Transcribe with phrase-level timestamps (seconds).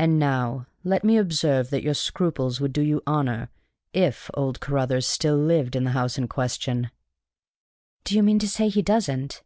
[0.00, 3.48] And now let me observe that your scruples would do you honor
[3.92, 6.90] if old Carruthers still lived in the house in question."
[8.02, 9.44] "Do you mean to say he doesn't?"